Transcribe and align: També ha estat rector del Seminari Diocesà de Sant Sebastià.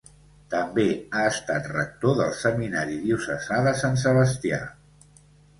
També 0.53 0.85
ha 1.17 1.25
estat 1.33 1.67
rector 1.73 2.17
del 2.21 2.33
Seminari 2.39 2.97
Diocesà 3.05 3.61
de 3.69 3.75
Sant 3.83 4.01
Sebastià. 4.07 4.63